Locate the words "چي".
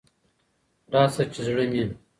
1.33-1.41